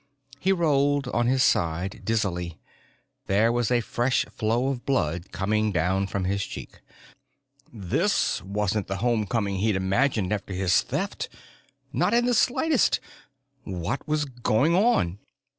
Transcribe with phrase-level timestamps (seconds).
[0.39, 2.57] He rolled on his side dizzily.
[3.27, 6.79] There was a fresh flow of blood coming down from his cheek.
[7.71, 11.29] This wasn't the homecoming he'd imagined after his Theft
[11.93, 12.99] not in the slightest!
[13.63, 15.19] What was going on?